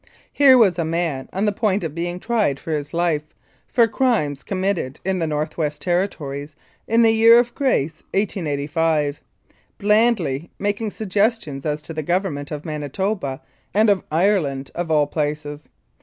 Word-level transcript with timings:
Here 0.33 0.57
was 0.57 0.79
a 0.79 0.83
man 0.83 1.29
on 1.31 1.45
the 1.45 1.51
point 1.51 1.83
of 1.83 1.93
being 1.93 2.19
tried 2.19 2.59
for 2.59 2.71
his 2.71 2.91
life, 2.91 3.21
for 3.67 3.87
crimes 3.87 4.41
committed 4.41 4.99
in 5.05 5.19
the 5.19 5.27
North 5.27 5.59
West 5.59 5.83
Territories 5.83 6.55
in 6.87 7.03
the 7.03 7.11
year 7.11 7.37
of 7.37 7.53
grace 7.53 8.01
1885, 8.15 9.21
blandly 9.77 10.49
making 10.57 10.89
suggestions 10.89 11.67
as 11.67 11.83
to 11.83 11.93
the 11.93 12.01
Government 12.01 12.49
of 12.49 12.65
Manitoba 12.65 13.41
and 13.75 13.91
of 13.91 14.03
Ireland, 14.11 14.71
of 14.73 14.89
all 14.89 15.05
places. 15.05 15.69